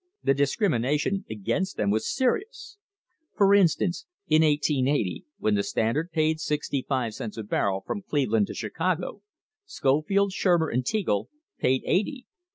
[0.23, 2.77] The discrimination against them was serious.
[3.37, 8.47] For instance, in 1880, when the Standard paid sixty five cents a barrel from Cleveland
[8.47, 9.21] to Chicago,
[9.67, 11.29] Scofield, Shurmer and Teagle
[11.59, 12.25] paid eighty.